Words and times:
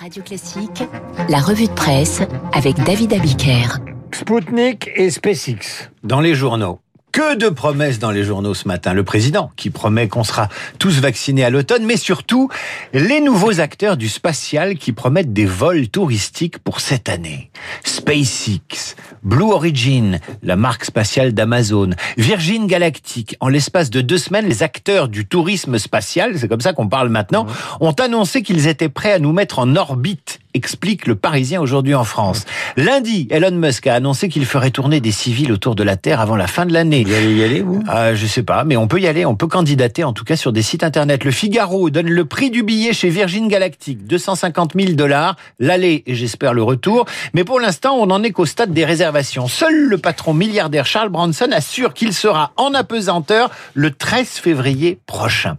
Radio 0.00 0.22
Classique, 0.22 0.82
la 1.28 1.40
revue 1.40 1.66
de 1.66 1.72
presse 1.72 2.22
avec 2.54 2.74
David 2.84 3.12
Abiker. 3.12 3.80
Spoutnik 4.14 4.88
et 4.94 5.10
SpaceX 5.10 5.90
dans 6.02 6.22
les 6.22 6.34
journaux. 6.34 6.80
Que 7.12 7.34
de 7.34 7.48
promesses 7.48 7.98
dans 7.98 8.12
les 8.12 8.22
journaux 8.22 8.54
ce 8.54 8.68
matin. 8.68 8.92
Le 8.92 9.02
président 9.02 9.50
qui 9.56 9.70
promet 9.70 10.06
qu'on 10.06 10.22
sera 10.22 10.48
tous 10.78 11.00
vaccinés 11.00 11.44
à 11.44 11.50
l'automne, 11.50 11.84
mais 11.84 11.96
surtout 11.96 12.48
les 12.92 13.20
nouveaux 13.20 13.60
acteurs 13.60 13.96
du 13.96 14.08
spatial 14.08 14.76
qui 14.76 14.92
promettent 14.92 15.32
des 15.32 15.46
vols 15.46 15.88
touristiques 15.88 16.58
pour 16.58 16.80
cette 16.80 17.08
année. 17.08 17.50
SpaceX, 17.84 18.94
Blue 19.22 19.52
Origin, 19.52 20.20
la 20.42 20.56
marque 20.56 20.84
spatiale 20.84 21.32
d'Amazon, 21.32 21.90
Virgin 22.16 22.66
Galactic. 22.66 23.36
En 23.40 23.48
l'espace 23.48 23.90
de 23.90 24.00
deux 24.00 24.18
semaines, 24.18 24.46
les 24.46 24.62
acteurs 24.62 25.08
du 25.08 25.26
tourisme 25.26 25.78
spatial, 25.78 26.38
c'est 26.38 26.48
comme 26.48 26.60
ça 26.60 26.72
qu'on 26.72 26.88
parle 26.88 27.08
maintenant, 27.08 27.46
ont 27.80 27.92
annoncé 27.92 28.42
qu'ils 28.42 28.66
étaient 28.68 28.88
prêts 28.88 29.12
à 29.12 29.18
nous 29.18 29.32
mettre 29.32 29.58
en 29.58 29.76
orbite 29.76 30.39
explique 30.54 31.06
le 31.06 31.14
Parisien 31.14 31.60
aujourd'hui 31.60 31.94
en 31.94 32.04
France. 32.04 32.44
Lundi, 32.76 33.28
Elon 33.30 33.52
Musk 33.52 33.86
a 33.86 33.94
annoncé 33.94 34.28
qu'il 34.28 34.46
ferait 34.46 34.70
tourner 34.70 35.00
des 35.00 35.12
civils 35.12 35.52
autour 35.52 35.74
de 35.74 35.82
la 35.82 35.96
Terre 35.96 36.20
avant 36.20 36.36
la 36.36 36.46
fin 36.46 36.66
de 36.66 36.72
l'année. 36.72 37.04
Vous 37.04 37.14
allez 37.14 37.34
y 37.34 37.44
aller, 37.44 37.60
vous? 37.62 37.82
Ah, 37.88 38.14
Je 38.14 38.26
sais 38.26 38.42
pas, 38.42 38.64
mais 38.64 38.76
on 38.76 38.88
peut 38.88 39.00
y 39.00 39.06
aller, 39.06 39.24
on 39.24 39.34
peut 39.36 39.46
candidater 39.46 40.04
en 40.04 40.12
tout 40.12 40.24
cas 40.24 40.36
sur 40.36 40.52
des 40.52 40.62
sites 40.62 40.84
internet. 40.84 41.24
Le 41.24 41.30
Figaro 41.30 41.90
donne 41.90 42.08
le 42.08 42.24
prix 42.24 42.50
du 42.50 42.62
billet 42.62 42.92
chez 42.92 43.10
Virgin 43.10 43.48
Galactic, 43.48 44.06
250 44.06 44.72
000 44.74 44.92
dollars, 44.92 45.36
l'aller 45.58 46.02
et 46.06 46.14
j'espère 46.14 46.54
le 46.54 46.62
retour. 46.62 47.06
Mais 47.34 47.44
pour 47.44 47.60
l'instant, 47.60 47.96
on 47.96 48.06
n'en 48.06 48.22
est 48.22 48.30
qu'au 48.30 48.46
stade 48.46 48.72
des 48.72 48.84
réservations. 48.84 49.48
Seul 49.48 49.74
le 49.74 49.98
patron 49.98 50.34
milliardaire 50.34 50.86
Charles 50.86 51.10
Branson 51.10 51.48
assure 51.52 51.94
qu'il 51.94 52.12
sera 52.12 52.52
en 52.56 52.74
apesanteur 52.74 53.50
le 53.74 53.90
13 53.90 54.28
février 54.28 54.98
prochain. 55.06 55.56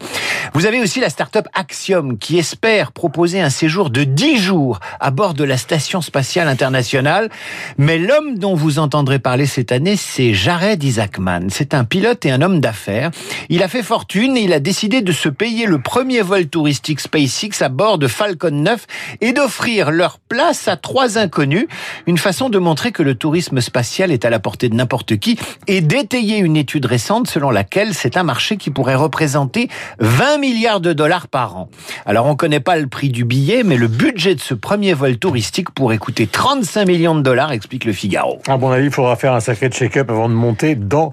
Vous 0.53 0.65
avez 0.65 0.81
aussi 0.81 0.99
la 0.99 1.09
start-up 1.09 1.47
Axiom 1.53 2.17
qui 2.17 2.37
espère 2.37 2.91
proposer 2.91 3.41
un 3.41 3.49
séjour 3.49 3.89
de 3.89 4.03
10 4.03 4.37
jours 4.37 4.79
à 4.99 5.11
bord 5.11 5.33
de 5.33 5.43
la 5.43 5.57
Station 5.57 6.01
spatiale 6.01 6.47
internationale. 6.47 7.29
Mais 7.77 7.97
l'homme 7.97 8.37
dont 8.37 8.55
vous 8.55 8.79
entendrez 8.79 9.19
parler 9.19 9.45
cette 9.45 9.71
année, 9.71 9.95
c'est 9.95 10.33
Jared 10.33 10.83
Isaacman. 10.83 11.49
C'est 11.49 11.73
un 11.73 11.83
pilote 11.83 12.25
et 12.25 12.31
un 12.31 12.41
homme 12.41 12.59
d'affaires. 12.59 13.11
Il 13.49 13.63
a 13.63 13.67
fait 13.67 13.83
fortune 13.83 14.37
et 14.37 14.41
il 14.41 14.53
a 14.53 14.59
décidé 14.59 15.01
de 15.01 15.11
se 15.11 15.29
payer 15.29 15.65
le 15.65 15.81
premier 15.81 16.21
vol 16.21 16.47
touristique 16.47 16.99
SpaceX 16.99 17.61
à 17.61 17.69
bord 17.69 17.97
de 17.97 18.07
Falcon 18.07 18.51
9 18.51 18.87
et 19.21 19.33
d'offrir 19.33 19.91
leur 19.91 20.19
place 20.19 20.67
à 20.67 20.77
trois 20.77 21.17
inconnus. 21.17 21.67
Une 22.07 22.17
façon 22.17 22.49
de 22.49 22.59
montrer 22.59 22.91
que 22.91 23.03
le 23.03 23.15
tourisme 23.15 23.61
spatial 23.61 24.11
est 24.11 24.25
à 24.25 24.29
la 24.29 24.39
portée 24.39 24.69
de 24.69 24.75
n'importe 24.75 25.17
qui 25.17 25.37
et 25.67 25.81
d'étayer 25.81 26.37
une 26.37 26.57
étude 26.57 26.85
récente 26.85 27.27
selon 27.27 27.51
laquelle 27.51 27.93
c'est 27.93 28.17
un 28.17 28.23
marché 28.23 28.57
qui 28.57 28.69
pourrait 28.69 28.95
représenter 28.95 29.69
20 29.99 30.37
milliards 30.37 30.81
de 30.81 30.93
dollars 30.93 31.27
par 31.27 31.57
an. 31.57 31.69
Alors 32.05 32.25
on 32.25 32.35
connaît 32.35 32.59
pas 32.59 32.77
le 32.77 32.87
prix 32.87 33.09
du 33.09 33.25
billet, 33.25 33.63
mais 33.63 33.77
le 33.77 33.87
budget 33.87 34.35
de 34.35 34.41
ce 34.41 34.53
premier 34.71 34.93
vol 34.93 35.17
touristique 35.17 35.69
pourrait 35.71 35.97
coûter 35.97 36.27
35 36.27 36.87
millions 36.87 37.13
de 37.13 37.19
dollars, 37.19 37.51
explique 37.51 37.83
le 37.83 37.91
Figaro. 37.91 38.39
À 38.47 38.55
mon 38.55 38.71
avis, 38.71 38.85
il 38.85 38.91
faudra 38.93 39.17
faire 39.17 39.33
un 39.33 39.41
sacré 39.41 39.67
check-up 39.67 40.09
avant 40.09 40.29
de 40.29 40.33
monter 40.33 40.75
dans 40.75 41.11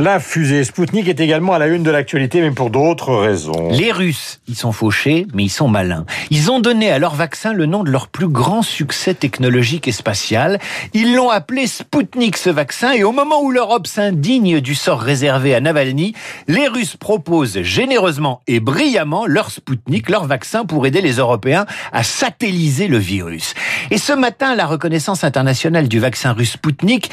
la 0.00 0.18
fusée. 0.18 0.64
Spoutnik 0.64 1.06
est 1.06 1.20
également 1.20 1.54
à 1.54 1.60
la 1.60 1.68
une 1.68 1.84
de 1.84 1.92
l'actualité, 1.92 2.40
mais 2.40 2.50
pour 2.50 2.70
d'autres 2.70 3.14
raisons. 3.14 3.68
Les 3.70 3.92
Russes, 3.92 4.40
ils 4.48 4.56
sont 4.56 4.72
fauchés, 4.72 5.28
mais 5.32 5.44
ils 5.44 5.48
sont 5.48 5.68
malins. 5.68 6.06
Ils 6.30 6.50
ont 6.50 6.58
donné 6.58 6.90
à 6.90 6.98
leur 6.98 7.14
vaccin 7.14 7.52
le 7.52 7.66
nom 7.66 7.84
de 7.84 7.90
leur 7.90 8.08
plus 8.08 8.28
grand 8.28 8.62
succès 8.62 9.14
technologique 9.14 9.86
et 9.86 9.92
spatial. 9.92 10.58
Ils 10.92 11.14
l'ont 11.14 11.30
appelé 11.30 11.68
Spoutnik, 11.68 12.36
ce 12.36 12.50
vaccin, 12.50 12.92
et 12.92 13.04
au 13.04 13.12
moment 13.12 13.40
où 13.42 13.52
l'Europe 13.52 13.86
s'indigne 13.86 14.60
du 14.60 14.74
sort 14.74 15.00
réservé 15.00 15.54
à 15.54 15.60
Navalny, 15.60 16.14
les 16.48 16.66
Russes 16.66 16.96
proposent 16.96 17.62
généreusement 17.62 18.40
et 18.48 18.58
brillamment 18.58 19.26
leur 19.26 19.52
Spoutnik, 19.52 20.08
leur 20.08 20.26
vaccin 20.26 20.64
pour 20.64 20.84
aider 20.84 21.00
les 21.00 21.14
Européens 21.14 21.64
à 21.92 22.02
satelliser 22.02 22.87
le 22.88 22.98
virus. 22.98 23.54
Et 23.90 23.98
ce 23.98 24.12
matin, 24.12 24.54
la 24.54 24.66
reconnaissance 24.66 25.24
internationale 25.24 25.88
du 25.88 25.98
vaccin 25.98 26.32
russe 26.32 26.52
Spoutnik 26.52 27.10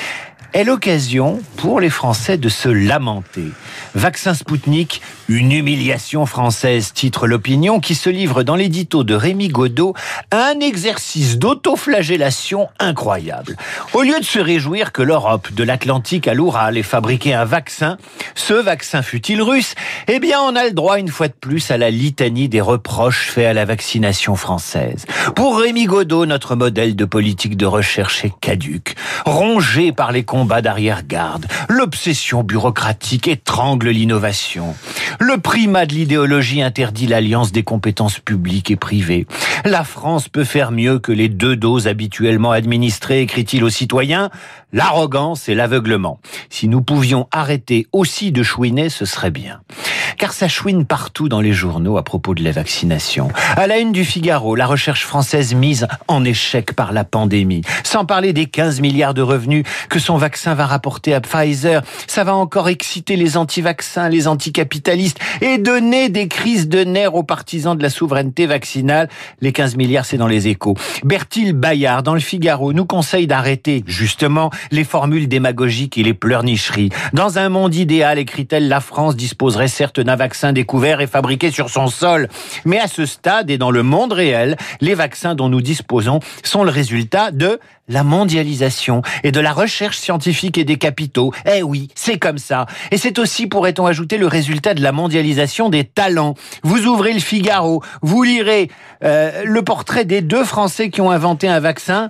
est 0.56 0.64
l'occasion 0.64 1.42
pour 1.58 1.82
les 1.82 1.90
Français 1.90 2.38
de 2.38 2.48
se 2.48 2.70
lamenter. 2.70 3.52
Vaccin 3.94 4.34
Spoutnik, 4.34 5.02
une 5.28 5.52
humiliation 5.52 6.26
française, 6.26 6.94
titre 6.94 7.28
l'opinion, 7.28 7.82
qui 7.82 7.94
se 7.94 8.10
livre 8.10 8.42
dans 8.42 8.56
l'édito 8.56 9.04
de 9.04 9.16
Rémi 9.16 9.50
Godot 9.50 9.96
à 10.32 10.46
un 10.46 10.62
exercice 10.62 11.38
d'autoflagellation 11.38 12.70
incroyable. 12.80 13.58
Au 13.94 14.04
lieu 14.04 14.18
de 14.18 14.24
se 14.24 14.40
réjouir 14.40 14.94
que 14.94 15.02
l'Europe, 15.02 15.52
de 15.52 15.64
l'Atlantique 15.66 16.26
à 16.26 16.34
l'Oural, 16.34 16.78
ait 16.78 16.84
fabriqué 16.84 17.34
un 17.34 17.44
vaccin, 17.44 17.98
ce 18.34 18.54
vaccin 18.54 19.02
fut-il 19.02 19.42
russe, 19.42 19.76
eh 20.08 20.20
bien 20.20 20.40
on 20.40 20.56
a 20.56 20.64
le 20.64 20.72
droit 20.72 21.00
une 21.00 21.10
fois 21.10 21.28
de 21.28 21.34
plus 21.34 21.70
à 21.70 21.78
la 21.78 21.92
litanie 21.92 22.48
des 22.48 22.62
reproches 22.62 23.28
faits 23.30 23.48
à 23.48 23.54
la 23.54 23.66
vaccination 23.66 24.38
française. 24.38 25.06
Pour 25.36 25.60
Rémi 25.60 25.84
Godot, 25.84 26.26
notre 26.26 26.56
modèle 26.56 26.96
de 26.96 27.04
politique 27.04 27.58
de 27.58 27.66
recherche 27.66 28.24
est 28.24 28.34
caduque, 28.40 28.96
rongé 29.26 29.92
par 29.92 30.14
les 30.14 30.24
combats 30.24 30.45
combat 30.46 30.62
d'arrière-garde. 30.62 31.48
L'obsession 31.70 32.44
bureaucratique 32.44 33.28
étrangle 33.28 33.90
l'innovation. 33.90 34.76
Le 35.20 35.40
primat 35.40 35.88
de 35.88 35.96
l'idéologie 35.96 36.62
interdit 36.62 37.08
l'alliance 37.08 37.52
des 37.52 37.64
compétences 37.64 38.20
publiques 38.20 38.70
et 38.70 38.76
privées. 38.76 39.26
La 39.64 39.84
France 39.84 40.30
peut 40.30 40.44
faire 40.44 40.72
mieux 40.72 41.00
que 41.00 41.12
les 41.12 41.30
deux 41.30 41.56
doses 41.56 41.88
habituellement 41.88 42.52
administrées, 42.52 43.22
écrit-il 43.22 43.64
aux 43.64 43.72
citoyens. 43.72 44.30
L'arrogance 44.72 45.50
et 45.50 45.56
l'aveuglement. 45.56 46.20
Si 46.52 46.68
nous 46.68 46.84
pouvions 46.84 47.28
arrêter 47.32 47.88
aussi 47.92 48.32
de 48.32 48.44
chouiner, 48.44 48.90
ce 48.90 49.06
serait 49.06 49.32
bien 49.32 49.62
car 50.18 50.34
ça 50.34 50.48
chouine 50.48 50.86
partout 50.86 51.30
dans 51.30 51.42
les 51.42 51.54
journaux 51.54 51.98
à 51.98 52.04
propos 52.04 52.34
de 52.34 52.44
la 52.44 52.52
vaccination. 52.52 53.30
À 53.56 53.68
la 53.68 53.78
une 53.78 53.92
du 53.92 54.06
Figaro, 54.06 54.56
la 54.56 54.66
recherche 54.66 55.06
française 55.06 55.54
mise 55.54 55.88
en 56.08 56.24
échec 56.24 56.74
par 56.74 56.94
la 56.94 57.04
pandémie. 57.04 57.62
Sans 57.84 58.06
parler 58.06 58.34
des 58.34 58.46
15 58.46 58.82
milliards 58.82 59.14
de 59.14 59.22
revenus 59.22 59.64
que 59.90 60.00
son 60.00 60.18
vaccin 60.18 60.54
va 60.54 60.66
rapporter 60.66 61.14
à 61.14 61.22
Pfizer, 61.22 61.82
ça 62.08 62.24
va 62.24 62.36
encore 62.36 62.70
exciter 62.70 63.16
les 63.16 63.38
anti-vaccins, 63.38 64.10
les 64.10 64.28
anticapitalistes 64.28 65.20
et 65.42 65.58
donner 65.58 66.10
des 66.10 66.28
crises 66.28 66.68
de 66.68 66.84
nerfs 66.84 67.16
aux 67.16 67.24
partisans 67.24 67.78
de 67.78 67.84
la 67.84 67.90
souveraineté 67.90 68.46
vaccinale. 68.46 69.10
Les 69.42 69.52
15 69.52 69.76
milliards, 69.76 70.06
c'est 70.06 70.18
dans 70.18 70.28
les 70.28 70.48
échos. 70.48 70.76
Bertil 71.04 71.54
Bayard, 71.54 72.04
dans 72.04 72.14
le 72.14 72.20
Figaro, 72.20 72.74
nous 72.74 72.86
conseille 72.86 73.28
d'arrêter, 73.28 73.84
justement, 73.88 74.50
les 74.72 74.84
formules 74.84 75.28
démagogiques 75.28 75.98
et 75.98 76.04
les 76.04 76.14
pleurnicheries. 76.14 76.90
Dans 77.14 77.38
un 77.38 77.50
monde 77.50 77.76
idéal, 77.76 78.20
écrit-elle, 78.20 78.68
la 78.68 78.80
France 78.80 79.16
disposerait 79.16 79.68
certes 79.68 79.95
d'un 80.00 80.16
vaccin 80.16 80.54
découvert 80.54 81.02
et 81.02 81.08
fabriqué 81.08 81.52
sur 81.52 81.70
son 81.70 81.88
sol. 81.88 82.30
Mais 82.66 82.80
à 82.80 82.88
ce 82.88 83.06
stade 83.06 83.50
et 83.50 83.58
dans 83.58 83.72
le 83.72 83.84
monde 83.84 84.14
réel, 84.14 84.58
les 84.82 84.96
vaccins 84.96 85.36
dont 85.36 85.50
nous 85.50 85.62
disposons 85.62 86.20
sont 86.44 86.64
le 86.64 86.72
résultat 86.72 87.32
de 87.32 87.60
la 87.88 88.04
mondialisation 88.04 89.02
et 89.24 89.32
de 89.32 89.40
la 89.40 89.54
recherche 89.54 89.98
scientifique 89.98 90.58
et 90.58 90.64
des 90.64 90.78
capitaux. 90.78 91.32
Eh 91.46 91.62
oui, 91.62 91.90
c'est 91.96 92.18
comme 92.18 92.38
ça. 92.38 92.66
Et 92.92 92.98
c'est 92.98 93.20
aussi, 93.20 93.48
pourrait-on 93.48 93.86
ajouter, 93.86 94.18
le 94.18 94.28
résultat 94.28 94.74
de 94.74 94.82
la 94.82 94.92
mondialisation 94.92 95.70
des 95.70 95.84
talents. 95.84 96.36
Vous 96.64 96.86
ouvrez 96.86 97.14
le 97.14 97.20
Figaro, 97.20 97.84
vous 98.02 98.24
lirez 98.24 98.72
euh, 99.04 99.44
le 99.46 99.62
portrait 99.62 100.06
des 100.06 100.22
deux 100.22 100.44
Français 100.44 100.90
qui 100.90 101.02
ont 101.02 101.12
inventé 101.12 101.48
un 101.48 101.60
vaccin, 101.60 102.08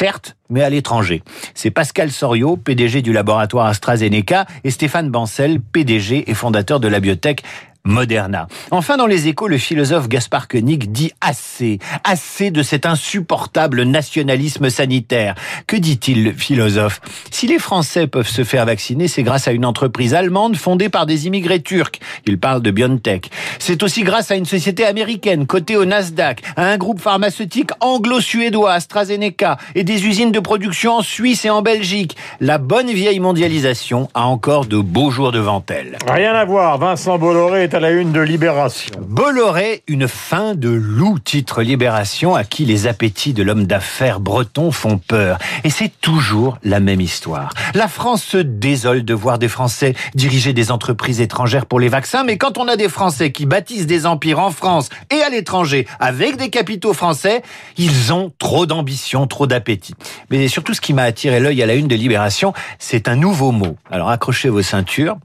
certes, 0.00 0.34
mais 0.48 0.62
à 0.62 0.70
l'étranger. 0.70 1.22
C'est 1.54 1.70
Pascal 1.70 2.10
Soriot, 2.10 2.56
PDG 2.56 3.02
du 3.02 3.12
laboratoire 3.12 3.66
AstraZeneca, 3.66 4.46
et 4.64 4.70
Stéphane 4.70 5.10
Bancel, 5.10 5.60
PDG 5.60 6.30
et 6.30 6.32
fondateur 6.32 6.80
de 6.80 6.88
la 6.88 7.00
biotech 7.00 7.42
Moderna. 7.84 8.46
Enfin, 8.70 8.96
dans 8.98 9.06
les 9.06 9.28
échos, 9.28 9.48
le 9.48 9.56
philosophe 9.56 10.08
Gaspard 10.08 10.48
Koenig 10.48 10.92
dit 10.92 11.12
assez, 11.22 11.78
assez 12.04 12.50
de 12.50 12.62
cet 12.62 12.84
insupportable 12.84 13.84
nationalisme 13.84 14.68
sanitaire. 14.68 15.34
Que 15.66 15.76
dit-il, 15.76 16.24
le 16.24 16.32
philosophe? 16.32 17.00
Si 17.30 17.46
les 17.46 17.58
Français 17.58 18.06
peuvent 18.06 18.28
se 18.28 18.44
faire 18.44 18.66
vacciner, 18.66 19.08
c'est 19.08 19.22
grâce 19.22 19.48
à 19.48 19.52
une 19.52 19.64
entreprise 19.64 20.12
allemande 20.12 20.56
fondée 20.56 20.90
par 20.90 21.06
des 21.06 21.26
immigrés 21.26 21.62
turcs. 21.62 22.00
Il 22.26 22.38
parle 22.38 22.60
de 22.60 22.70
BioNTech. 22.70 23.30
C'est 23.58 23.82
aussi 23.82 24.02
grâce 24.02 24.30
à 24.30 24.36
une 24.36 24.44
société 24.44 24.84
américaine 24.84 25.46
cotée 25.46 25.76
au 25.76 25.86
Nasdaq, 25.86 26.42
à 26.56 26.66
un 26.66 26.76
groupe 26.76 27.00
pharmaceutique 27.00 27.70
anglo-suédois, 27.80 28.72
AstraZeneca, 28.72 29.56
et 29.74 29.84
des 29.84 30.06
usines 30.06 30.32
de 30.32 30.40
production 30.40 30.98
en 30.98 31.02
Suisse 31.02 31.46
et 31.46 31.50
en 31.50 31.62
Belgique. 31.62 32.14
La 32.40 32.58
bonne 32.58 32.90
vieille 32.90 33.20
mondialisation 33.20 34.08
a 34.12 34.26
encore 34.26 34.66
de 34.66 34.78
beaux 34.78 35.10
jours 35.10 35.32
devant 35.32 35.64
elle. 35.70 35.96
Rien 36.06 36.34
à 36.34 36.44
voir, 36.44 36.76
Vincent 36.76 37.18
Bolloré 37.18 37.69
à 37.74 37.80
la 37.80 37.90
une 37.90 38.12
de 38.12 38.20
Libération. 38.20 38.94
Bolloré, 39.00 39.82
une 39.86 40.08
fin 40.08 40.54
de 40.54 40.68
loup, 40.68 41.18
titre 41.18 41.62
Libération, 41.62 42.34
à 42.34 42.44
qui 42.44 42.64
les 42.64 42.86
appétits 42.86 43.32
de 43.32 43.42
l'homme 43.42 43.66
d'affaires 43.66 44.18
breton 44.18 44.70
font 44.70 44.98
peur. 44.98 45.38
Et 45.62 45.70
c'est 45.70 45.92
toujours 46.00 46.58
la 46.64 46.80
même 46.80 47.00
histoire. 47.00 47.50
La 47.74 47.86
France 47.86 48.22
se 48.22 48.38
désole 48.38 49.04
de 49.04 49.14
voir 49.14 49.38
des 49.38 49.48
Français 49.48 49.94
diriger 50.14 50.52
des 50.52 50.70
entreprises 50.70 51.20
étrangères 51.20 51.66
pour 51.66 51.78
les 51.78 51.88
vaccins, 51.88 52.24
mais 52.24 52.38
quand 52.38 52.58
on 52.58 52.66
a 52.66 52.76
des 52.76 52.88
Français 52.88 53.30
qui 53.30 53.46
bâtissent 53.46 53.86
des 53.86 54.06
empires 54.06 54.40
en 54.40 54.50
France 54.50 54.88
et 55.10 55.22
à 55.22 55.28
l'étranger 55.28 55.86
avec 56.00 56.36
des 56.36 56.50
capitaux 56.50 56.94
français, 56.94 57.42
ils 57.76 58.12
ont 58.12 58.32
trop 58.38 58.66
d'ambition, 58.66 59.26
trop 59.26 59.46
d'appétit. 59.46 59.94
Mais 60.30 60.48
surtout, 60.48 60.74
ce 60.74 60.80
qui 60.80 60.92
m'a 60.92 61.04
attiré 61.04 61.40
l'œil 61.40 61.62
à 61.62 61.66
la 61.66 61.74
une 61.74 61.88
de 61.88 61.94
Libération, 61.94 62.52
c'est 62.78 63.06
un 63.06 63.16
nouveau 63.16 63.52
mot. 63.52 63.76
Alors 63.90 64.10
accrochez 64.10 64.48
vos 64.48 64.62
ceintures. 64.62 65.16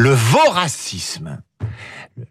Le 0.00 0.10
voracisme. 0.10 1.42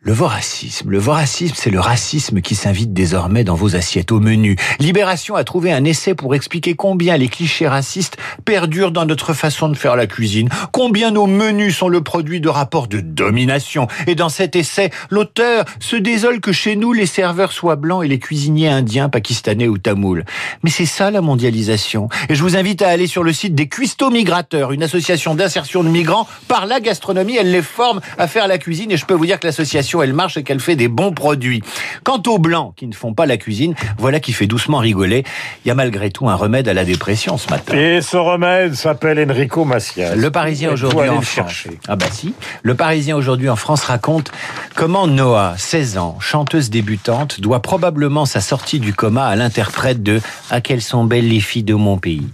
Le 0.01 0.11
voracisme. 0.11 0.89
Le 0.89 0.97
voracisme, 0.97 1.55
c'est 1.57 1.69
le 1.69 1.79
racisme 1.79 2.41
qui 2.41 2.55
s'invite 2.55 2.91
désormais 2.91 3.45
dans 3.45 3.55
vos 3.55 3.77
assiettes 3.77 4.11
au 4.11 4.19
menu. 4.19 4.57
Libération 4.79 5.35
a 5.35 5.45
trouvé 5.45 5.71
un 5.71 5.85
essai 5.85 6.13
pour 6.13 6.35
expliquer 6.35 6.73
combien 6.73 7.15
les 7.15 7.29
clichés 7.29 7.69
racistes 7.69 8.17
perdurent 8.43 8.91
dans 8.91 9.05
notre 9.05 9.33
façon 9.33 9.69
de 9.69 9.77
faire 9.77 9.95
la 9.95 10.05
cuisine, 10.05 10.49
combien 10.73 11.11
nos 11.11 11.25
menus 11.25 11.77
sont 11.77 11.87
le 11.87 12.01
produit 12.01 12.41
de 12.41 12.49
rapports 12.49 12.87
de 12.87 12.99
domination. 12.99 13.87
Et 14.07 14.15
dans 14.15 14.27
cet 14.27 14.57
essai, 14.57 14.89
l'auteur 15.09 15.63
se 15.79 15.95
désole 15.95 16.41
que 16.41 16.51
chez 16.51 16.75
nous, 16.75 16.91
les 16.91 17.05
serveurs 17.05 17.53
soient 17.53 17.77
blancs 17.77 18.03
et 18.03 18.09
les 18.09 18.19
cuisiniers 18.19 18.69
indiens, 18.69 19.07
pakistanais 19.07 19.69
ou 19.69 19.77
tamouls. 19.77 20.25
Mais 20.63 20.69
c'est 20.69 20.85
ça 20.85 21.11
la 21.11 21.21
mondialisation. 21.21 22.09
Et 22.27 22.35
je 22.35 22.43
vous 22.43 22.57
invite 22.57 22.81
à 22.81 22.89
aller 22.89 23.07
sur 23.07 23.23
le 23.23 23.31
site 23.31 23.55
des 23.55 23.69
Cuistots 23.69 24.11
Migrateurs, 24.11 24.73
une 24.73 24.83
association 24.83 25.33
d'insertion 25.33 25.81
de 25.81 25.89
migrants 25.89 26.27
par 26.49 26.65
la 26.65 26.81
gastronomie. 26.81 27.37
Elle 27.37 27.51
les 27.51 27.61
forme 27.61 28.01
à 28.17 28.27
faire 28.27 28.49
la 28.49 28.57
cuisine 28.57 28.91
et 28.91 28.97
je 28.97 29.05
peux 29.05 29.13
vous 29.13 29.25
dire 29.25 29.39
que 29.39 29.47
l'association 29.47 29.76
elle 29.77 30.13
marche 30.13 30.37
et 30.37 30.43
qu'elle 30.43 30.59
fait 30.59 30.75
des 30.75 30.87
bons 30.87 31.11
produits. 31.11 31.61
Quant 32.03 32.21
aux 32.27 32.39
blancs 32.39 32.73
qui 32.75 32.87
ne 32.87 32.93
font 32.93 33.13
pas 33.13 33.25
la 33.25 33.37
cuisine, 33.37 33.75
voilà 33.97 34.19
qui 34.19 34.33
fait 34.33 34.47
doucement 34.47 34.79
rigoler. 34.79 35.23
Il 35.63 35.67
y 35.67 35.71
a 35.71 35.75
malgré 35.75 36.09
tout 36.09 36.29
un 36.29 36.35
remède 36.35 36.67
à 36.67 36.73
la 36.73 36.85
dépression 36.85 37.37
ce 37.37 37.49
matin. 37.49 37.75
Et 37.75 38.01
ce 38.01 38.17
remède 38.17 38.73
s'appelle 38.75 39.19
Enrico 39.29 39.65
Macias. 39.65 40.15
Le 40.15 40.31
Parisien 40.31 40.71
aujourd'hui 40.71 41.09
en 41.09 41.21
France. 41.21 41.67
Ah 41.87 41.95
bah 41.95 42.07
si. 42.11 42.33
Le 42.63 42.75
Parisien 42.75 43.15
aujourd'hui 43.15 43.49
en 43.49 43.55
France 43.55 43.83
raconte 43.83 44.31
comment 44.75 45.07
Noah, 45.07 45.55
16 45.57 45.97
ans, 45.97 46.17
chanteuse 46.19 46.69
débutante, 46.69 47.39
doit 47.41 47.61
probablement 47.61 48.25
sa 48.25 48.41
sortie 48.41 48.79
du 48.79 48.93
coma 48.93 49.25
à 49.25 49.35
l'interprète 49.35 50.03
de 50.03 50.21
À 50.49 50.61
quelles 50.61 50.81
sont 50.81 51.03
belles 51.03 51.27
les 51.27 51.39
filles 51.39 51.63
de 51.63 51.73
mon 51.73 51.97
pays. 51.97 52.27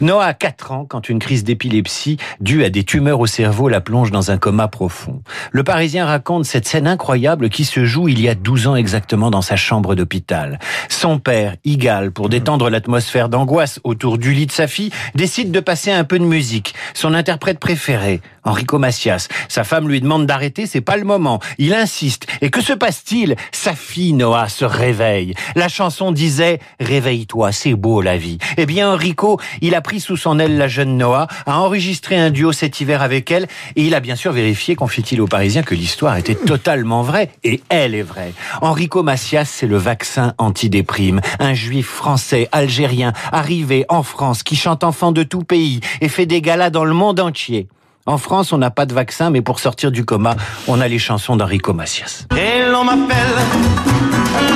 Noah 0.00 0.26
a 0.26 0.34
4 0.34 0.72
ans 0.72 0.86
quand 0.88 1.08
une 1.08 1.18
crise 1.18 1.44
d'épilepsie 1.44 2.16
due 2.40 2.64
à 2.64 2.70
des 2.70 2.84
tumeurs 2.84 3.20
au 3.20 3.26
cerveau 3.26 3.68
la 3.68 3.80
plonge 3.80 4.10
dans 4.10 4.30
un 4.30 4.38
coma 4.38 4.68
profond. 4.68 5.22
Le 5.52 5.64
Parisien 5.64 6.06
raconte 6.06 6.44
cette 6.44 6.66
scène 6.66 6.86
incroyable 6.90 7.48
qui 7.48 7.64
se 7.64 7.84
joue 7.84 8.08
il 8.08 8.20
y 8.20 8.28
a 8.28 8.34
12 8.34 8.66
ans 8.66 8.76
exactement 8.76 9.30
dans 9.30 9.42
sa 9.42 9.56
chambre 9.56 9.94
d'hôpital. 9.94 10.58
Son 10.88 11.18
père, 11.18 11.56
Igal, 11.64 12.10
pour 12.12 12.28
détendre 12.28 12.68
l'atmosphère 12.68 13.28
d'angoisse 13.28 13.80
autour 13.84 14.18
du 14.18 14.32
lit 14.32 14.46
de 14.46 14.52
sa 14.52 14.66
fille, 14.66 14.90
décide 15.14 15.50
de 15.50 15.60
passer 15.60 15.90
un 15.90 16.04
peu 16.04 16.18
de 16.18 16.24
musique. 16.24 16.74
Son 16.94 17.14
interprète 17.14 17.58
préféré, 17.58 18.20
Enrico 18.44 18.78
Macias. 18.78 19.28
Sa 19.48 19.64
femme 19.64 19.88
lui 19.88 20.00
demande 20.00 20.26
d'arrêter, 20.26 20.66
c'est 20.66 20.80
pas 20.80 20.96
le 20.96 21.04
moment. 21.04 21.40
Il 21.58 21.74
insiste. 21.74 22.26
Et 22.40 22.50
que 22.50 22.60
se 22.60 22.72
passe-t-il? 22.72 23.36
Sa 23.52 23.74
fille, 23.74 24.12
Noah, 24.12 24.48
se 24.48 24.64
réveille. 24.64 25.34
La 25.54 25.68
chanson 25.68 26.12
disait 26.12 26.58
«Réveille-toi, 26.80 27.52
c'est 27.52 27.74
beau 27.74 28.02
la 28.02 28.16
vie». 28.16 28.38
Eh 28.56 28.66
bien, 28.66 28.90
Enrico, 28.90 29.40
il 29.60 29.74
a 29.74 29.80
pris 29.80 30.00
sous 30.00 30.16
son 30.16 30.38
aile 30.38 30.56
la 30.56 30.68
jeune 30.68 30.96
Noah, 30.96 31.28
a 31.46 31.58
enregistré 31.58 32.16
un 32.16 32.30
duo 32.30 32.52
cet 32.52 32.80
hiver 32.80 33.02
avec 33.02 33.30
elle, 33.30 33.46
et 33.76 33.84
il 33.84 33.94
a 33.94 34.00
bien 34.00 34.16
sûr 34.16 34.32
vérifié, 34.32 34.74
confie-t-il 34.74 35.20
aux 35.20 35.26
Parisiens, 35.26 35.62
que 35.62 35.74
l'histoire 35.74 36.16
était 36.16 36.34
totalement 36.70 37.02
vraie, 37.02 37.32
et 37.42 37.60
elle 37.68 37.96
est 37.96 38.02
vraie. 38.02 38.32
Enrico 38.62 39.02
Macias, 39.02 39.46
c'est 39.46 39.66
le 39.66 39.76
vaccin 39.76 40.34
antidéprime. 40.38 41.20
Un 41.40 41.52
juif 41.52 41.88
français, 41.88 42.48
algérien, 42.52 43.12
arrivé 43.32 43.84
en 43.88 44.04
France, 44.04 44.44
qui 44.44 44.54
chante 44.54 44.84
enfant 44.84 45.10
de 45.10 45.24
tout 45.24 45.42
pays, 45.42 45.80
et 46.00 46.08
fait 46.08 46.26
des 46.26 46.40
galas 46.40 46.70
dans 46.70 46.84
le 46.84 46.94
monde 46.94 47.18
entier. 47.18 47.66
En 48.06 48.18
France, 48.18 48.52
on 48.52 48.58
n'a 48.58 48.70
pas 48.70 48.86
de 48.86 48.94
vaccin, 48.94 49.30
mais 49.30 49.42
pour 49.42 49.58
sortir 49.58 49.90
du 49.90 50.04
coma, 50.04 50.36
on 50.68 50.80
a 50.80 50.86
les 50.86 51.00
chansons 51.00 51.34
d'Enrico 51.34 51.72
Macias. 51.72 52.26
Et 52.36 52.70
l'on 52.70 52.84
m'appelle 52.84 53.40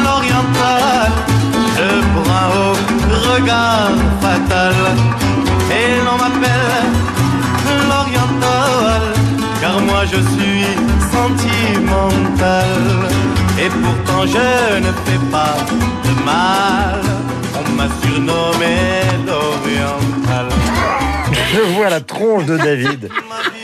l'oriental, 0.04 1.10
le 1.78 2.00
brun 2.14 2.48
au 2.62 2.74
regard 3.34 3.90
fatal. 4.20 4.74
Et 5.68 5.98
l'on 6.04 6.16
m'appelle 6.16 6.84
l'oriental, 7.88 9.02
car 9.60 9.80
moi 9.80 10.04
je 10.04 10.20
suis 10.20 10.93
sentimental. 11.14 12.72
Et 13.58 13.68
pourtant 13.68 14.26
je 14.26 14.78
ne 14.80 14.92
fais 15.04 15.22
pas 15.30 15.56
de 16.04 16.24
mal, 16.24 17.00
on 17.58 17.72
m'a 17.76 17.88
surnommé 18.02 18.76
l'oriental. 19.26 20.48
Je 21.52 21.60
vois 21.74 21.90
la 21.90 22.00
tronche 22.00 22.46
de 22.46 22.56
David. 22.56 23.08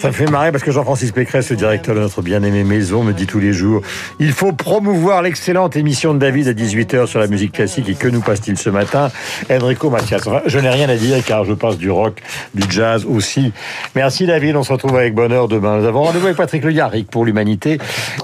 Ça 0.00 0.12
fait 0.12 0.30
marrer 0.30 0.50
parce 0.50 0.64
que 0.64 0.70
Jean-Francis 0.70 1.12
Pécresse, 1.12 1.50
le 1.50 1.56
directeur 1.56 1.94
de 1.94 2.00
notre 2.00 2.22
bien-aimée 2.22 2.64
maison, 2.64 3.04
me 3.04 3.12
dit 3.12 3.26
tous 3.26 3.38
les 3.38 3.52
jours 3.52 3.82
il 4.18 4.32
faut 4.32 4.52
promouvoir 4.52 5.20
l'excellente 5.20 5.76
émission 5.76 6.14
de 6.14 6.18
David 6.18 6.48
à 6.48 6.54
18h 6.54 7.04
sur 7.04 7.20
la 7.20 7.26
musique 7.26 7.52
classique. 7.52 7.86
Et 7.86 7.94
que 7.94 8.08
nous 8.08 8.22
passe-t-il 8.22 8.56
ce 8.56 8.70
matin? 8.70 9.10
Enrico 9.50 9.90
Macias. 9.90 10.22
Enfin, 10.26 10.40
je 10.46 10.58
n'ai 10.58 10.70
rien 10.70 10.88
à 10.88 10.96
dire 10.96 11.22
car 11.22 11.44
je 11.44 11.52
passe 11.52 11.76
du 11.76 11.90
rock, 11.90 12.22
du 12.54 12.62
jazz 12.70 13.04
aussi. 13.04 13.52
Merci 13.94 14.24
David, 14.24 14.56
on 14.56 14.62
se 14.62 14.72
retrouve 14.72 14.96
avec 14.96 15.14
bonheur 15.14 15.48
demain. 15.48 15.78
Nous 15.80 15.84
avons 15.84 16.04
rendez-vous 16.04 16.28
avec 16.28 16.38
Patrick 16.38 16.64
Le 16.64 16.72
Yarrick 16.72 17.10
pour 17.10 17.26
l'Humanité 17.26 17.76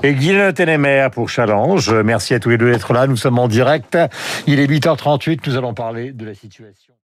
et 0.02 0.14
Guylaine 0.14 0.54
Ténémer 0.54 1.08
pour 1.12 1.28
Challenge. 1.28 1.92
Merci 1.92 2.32
à 2.32 2.40
tous 2.40 2.48
les 2.48 2.56
deux 2.56 2.70
d'être 2.70 2.94
là. 2.94 3.06
Nous 3.06 3.16
sommes 3.16 3.38
en 3.38 3.48
direct. 3.48 3.98
Il 4.46 4.60
est 4.60 4.66
8h38. 4.66 5.40
Nous 5.46 5.56
allons 5.58 5.74
parler 5.74 6.12
de 6.12 6.24
la 6.24 6.32
situation. 6.32 6.94